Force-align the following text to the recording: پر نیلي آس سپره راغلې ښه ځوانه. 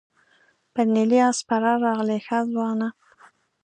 پر 0.73 0.85
نیلي 0.95 1.19
آس 1.27 1.37
سپره 1.41 1.71
راغلې 1.85 2.17
ښه 2.25 2.37
ځوانه. 2.51 2.87